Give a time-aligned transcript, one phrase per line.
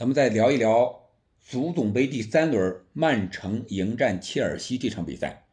[0.00, 1.10] 咱们再聊一聊
[1.42, 5.44] 足总杯第三轮曼城迎战切尔西这场比赛。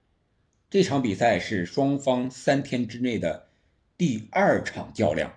[0.69, 3.49] 这场比赛是双方三天之内的
[3.97, 5.33] 第二场较量。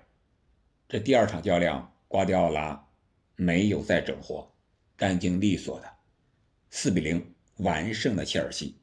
[0.89, 2.87] 这第二场较量，瓜迪奥拉
[3.35, 4.53] 没有再整活，
[4.97, 5.91] 干净利索的
[6.71, 8.77] 四比零完胜了切尔西。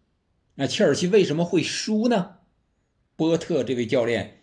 [0.55, 2.39] 那切尔西为什么会输呢？
[3.16, 4.41] 波特这位教练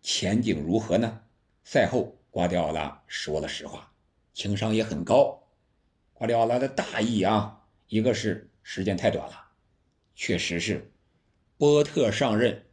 [0.00, 1.20] 前景如何呢？
[1.64, 3.92] 赛后，瓜迪奥拉说了实话，
[4.38, 5.42] 情商也很高。
[6.12, 9.48] 瓜迪奥拉的大意啊，一个是时间太短了，
[10.14, 10.92] 确实是
[11.56, 12.64] 波特上任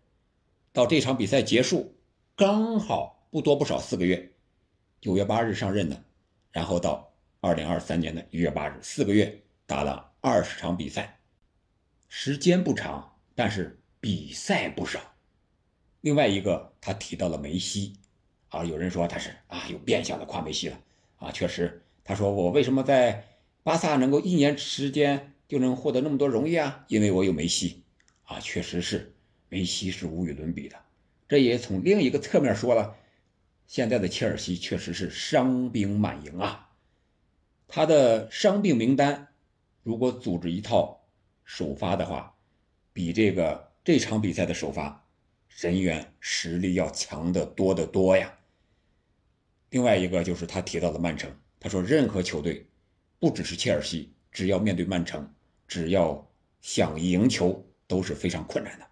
[0.71, 1.97] 到这场比赛结束
[2.35, 3.27] 刚好。
[3.31, 4.31] 不多不少，四个月，
[5.01, 6.05] 九月八日上任的，
[6.51, 7.11] 然后到
[7.41, 11.19] 二零二三年的一月八日，四个月打了二十场比赛，
[12.07, 15.01] 时间不长，但是比赛不少。
[16.01, 17.97] 另外一个，他提到了梅西，
[18.49, 20.79] 啊，有人说他是啊，有变相的夸梅西了，
[21.17, 23.25] 啊，确实，他说我为什么在
[23.63, 26.85] 巴萨能够一年时间就能获得那么多荣誉啊？
[26.87, 27.83] 因为我有梅西，
[28.23, 29.13] 啊，确实是，
[29.49, 30.75] 梅西是无与伦比的。
[31.27, 32.95] 这也从另一个侧面说了。
[33.67, 36.69] 现在的切尔西确实是伤兵满营啊，
[37.67, 39.29] 他的伤病名单，
[39.81, 41.01] 如果组织一套
[41.43, 42.35] 首发的话，
[42.93, 45.03] 比这个这场比赛的首发
[45.49, 48.37] 人员实力要强得多得多呀。
[49.75, 52.65] 另外一个就是他提到的曼城，他说任何球队，
[53.19, 55.29] 不只是切尔西，只要面对曼城，
[55.67, 56.31] 只要
[56.61, 58.87] 想赢球都是非常困难的。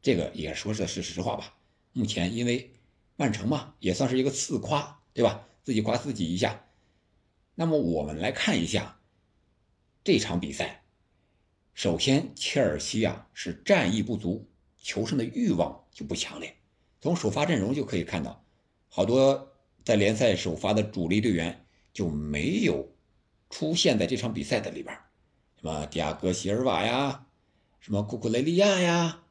[0.00, 1.54] 这个也说的是实话吧。
[1.92, 2.72] 目前因为。
[3.14, 5.46] 曼城嘛，也算是一个自夸，对吧？
[5.64, 6.64] 自己夸自己一下。
[7.54, 8.98] 那么我们来看一下
[10.02, 10.82] 这场比赛。
[11.74, 16.56] 首先，切尔西啊是战意不足，求胜的欲望就不强烈。
[17.02, 18.42] 从首发阵容就可以看到，
[18.88, 19.51] 好多
[19.84, 22.88] 在联赛首发的主力队员就没有
[23.50, 24.94] 出现在这场比赛的里边，
[25.60, 27.26] 什么迪亚哥席尔瓦呀，
[27.80, 29.22] 什么库库雷利亚呀，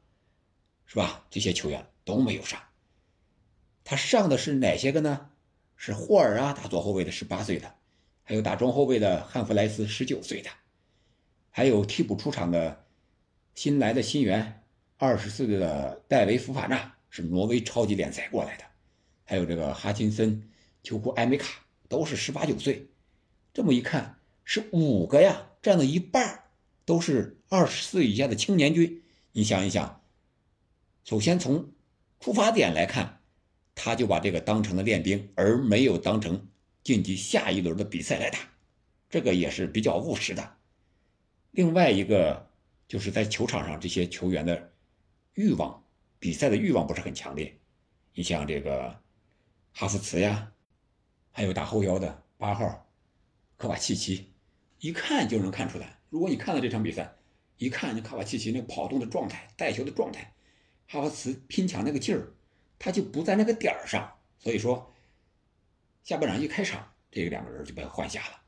[0.86, 1.24] 是吧？
[1.30, 2.60] 这些球员都没有上。
[3.84, 5.30] 他上的是哪些个呢？
[5.76, 7.74] 是霍尔啊，打左后卫的十八岁的，
[8.22, 10.50] 还有打中后卫的汉弗莱斯十九岁的，
[11.50, 12.84] 还有替补出场的
[13.54, 14.62] 新来的新援
[14.98, 18.64] 二十岁的戴维福法纳是挪威超级联赛过来的，
[19.32, 20.46] 还有这个哈金森、
[20.82, 22.86] 丘库埃梅卡都是十八九岁。
[23.54, 26.44] 这么一看是五个呀，占了一半
[26.84, 29.02] 都是二十岁以下的青年军。
[29.32, 30.02] 你想一想，
[31.02, 31.72] 首先从
[32.20, 33.20] 出发点来看。
[33.74, 36.46] 他就把这个当成了练兵，而没有当成
[36.84, 38.38] 晋级下一轮的比赛来打，
[39.08, 40.56] 这个也是比较务实的。
[41.52, 42.50] 另外一个
[42.86, 44.72] 就是在球场上这些球员的
[45.32, 45.82] 欲望，
[46.18, 47.58] 比赛的欲望不是很强烈。
[48.12, 49.00] 你像这个
[49.72, 50.52] 哈弗茨呀，
[51.30, 52.86] 还有打后腰的八号
[53.56, 54.32] 科瓦契奇，
[54.80, 55.98] 一看就能看出来。
[56.10, 57.14] 如果你看了这场比赛，
[57.56, 60.32] 一看那科瓦契奇那个跑动的状态、带球的状态，
[60.86, 62.32] 哈弗茨拼抢那个劲儿。
[62.78, 64.92] 他就不在那个点儿上，所以说
[66.02, 68.42] 下半场一开场，这个两个人就被换下了。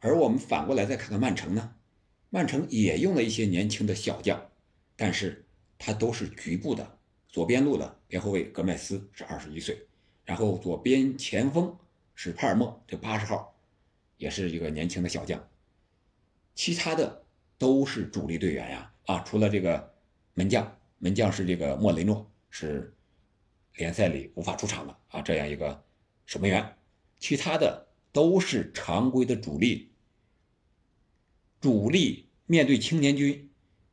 [0.00, 1.76] 而我们反过来再看看曼城呢，
[2.28, 4.50] 曼城也用了一些年轻的小将，
[4.96, 5.46] 但是
[5.78, 6.98] 他都是局部的。
[7.28, 9.86] 左边路的边后卫格麦斯是二十一岁，
[10.26, 11.74] 然后左边前锋
[12.14, 13.56] 是帕尔默，这八十号
[14.18, 15.48] 也是一个年轻的小将，
[16.54, 17.24] 其他的
[17.56, 19.94] 都是主力队员呀啊，除了这个
[20.34, 22.92] 门将，门将是这个莫雷诺是。
[23.76, 25.84] 联赛里无法出场的啊，这样一个
[26.24, 26.78] 守门员，
[27.18, 29.92] 其他的都是常规的主力。
[31.60, 33.50] 主力面对青年军，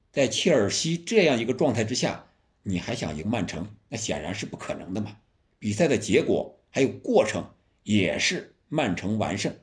[0.09, 5.17] 在切尔西这样一个状态之下，你还想赢曼城，那显然是不可能的嘛。
[5.63, 9.57] 比赛的结果还有过程也是曼城完胜，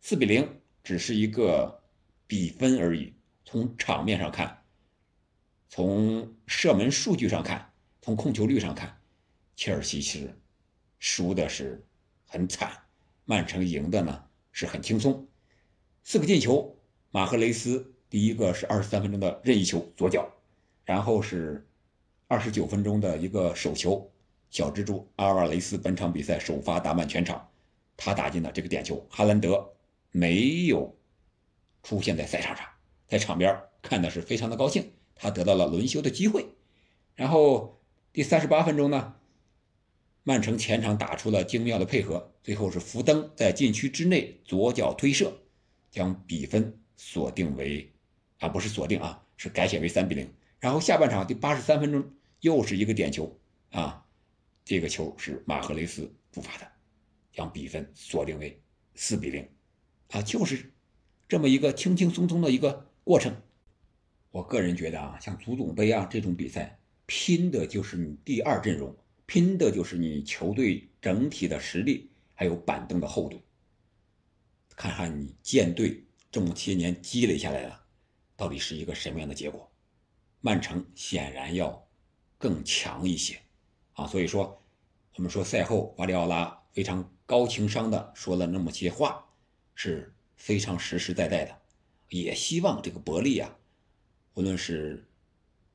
[0.00, 1.82] 四比零只是一个
[2.26, 3.12] 比分而已。
[3.44, 4.62] 从场面上看，
[5.68, 7.70] 从射门数据上看，
[8.00, 8.98] 从控球率上看。
[9.56, 10.40] 切尔西是
[10.98, 11.86] 输的是
[12.24, 12.72] 很惨，
[13.26, 15.28] 曼城赢的呢是很轻松。
[16.02, 16.78] 四个进球，
[17.10, 20.32] 马赫雷斯第一个是二十三分钟的任意球左脚，
[20.86, 21.68] 然后是
[22.26, 24.10] 二十九分钟的一个手球，
[24.50, 27.48] 小蜘蛛阿尔瓦雷斯本场比赛首发打满全场，
[27.96, 29.06] 他打进了这个点球。
[29.08, 29.72] 哈兰德
[30.10, 30.96] 没有
[31.82, 32.66] 出现在赛场上，
[33.06, 36.46] 在场边看的是非常的高兴，他得到了轮休的机会。
[37.14, 37.80] 然后
[38.12, 39.14] 第三十八分钟呢？
[40.22, 45.32] 曼城前场打出了精妙的配合，最后是福登在禁区之内左脚推射，
[45.90, 47.90] 将比分锁定为，
[48.38, 50.30] 啊不是锁定啊，是改写为三比零。
[50.58, 53.38] 然后下半场第八十三分钟又是一个点球
[53.70, 54.04] 啊，
[54.70, 56.72] 这个球是马赫雷斯主罚的，
[57.32, 58.62] 将比分锁定为
[58.94, 59.44] 四比零。
[60.10, 60.72] 啊，就是
[61.28, 63.34] 这么一个轻轻松松的一个过程。
[64.30, 68.96] 我个人觉得啊，像足总杯啊这种比赛，拼的就是你第二阵容，
[69.26, 73.42] 拼的就是你球队整体的实力，还有板凳的厚度。
[74.76, 77.80] 看看你舰队这么些年积累下来的，
[78.36, 79.68] 到底是一个什么样的结果？
[80.40, 81.84] 曼城显然要
[82.38, 83.36] 更强一些
[84.00, 84.62] 啊，所以说
[85.16, 89.26] 我们说赛后瓜迪奥拉非常高情商的说了那么些话，
[89.74, 91.58] 是非常实实在在的，
[92.08, 93.58] 也希望这个伯利啊，
[94.32, 95.06] 无论是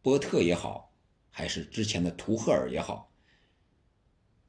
[0.01, 0.91] 波特也好，
[1.29, 3.11] 还是之前的图赫尔也好，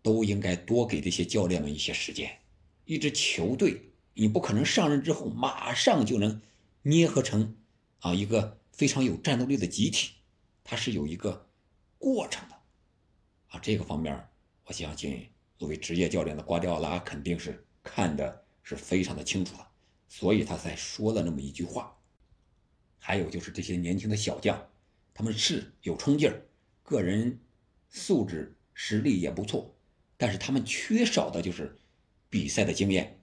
[0.01, 2.39] 都应该多给这些教练们一些时间。
[2.87, 6.41] 一支球队，你不可能上任之后马上就能
[6.83, 7.55] 捏合成
[8.01, 8.59] 啊一个。
[8.73, 10.17] 非常有战斗力的集体，
[10.63, 11.49] 它是有一个
[11.99, 12.55] 过程的，
[13.61, 14.29] 这个方面
[14.65, 19.67] 我相信作为职业教练的瓜迪奥拉肯定是看的是非常的清楚的，
[20.09, 21.97] 所以他才说了那么一句话。
[22.99, 24.69] 还有就是这些年轻的小将，
[25.15, 26.43] 他们是有冲劲儿，
[26.83, 27.39] 个人
[27.89, 29.75] 素质实力也不错，
[30.17, 31.77] 但是他们缺少的就是
[32.29, 33.21] 比赛的经验。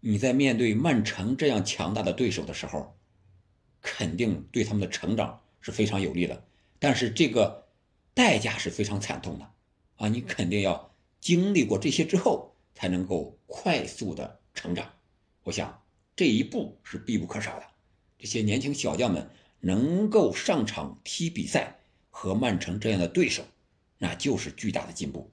[0.00, 2.94] 你在面对曼城这样强大的对手的时候。
[3.82, 6.44] 肯定对他们的成长是非常有利的，
[6.80, 7.68] 但是这个
[8.14, 9.48] 代价是非常惨痛的
[9.96, 10.08] 啊！
[10.08, 14.90] 你肯定要经历过这些之后，才能够快速的成长。
[15.42, 15.82] 我想
[16.14, 17.66] 这一步是必不可少的。
[18.18, 19.28] 这些年轻小将们
[19.60, 21.78] 能够上场踢比赛，
[22.10, 23.44] 和曼城这样的对手，
[23.98, 25.30] 那就是巨大的进步。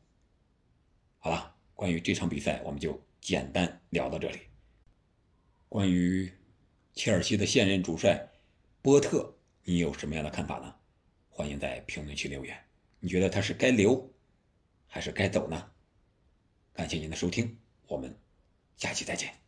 [1.19, 4.39] 好了，关于这场比赛，我们就简单聊到这里。
[5.69, 6.31] 关于
[6.93, 8.29] 切尔西的现任主帅。
[8.81, 9.33] 波特，
[9.63, 10.75] 你有什么样的看法呢？
[11.29, 12.55] 欢迎在评论区留言。
[12.99, 14.12] 你觉得他是该留，
[14.93, 15.71] 还是该走呢？
[16.71, 17.57] 感谢您的收听，
[17.87, 18.15] 我们
[18.77, 19.42] 下期再见。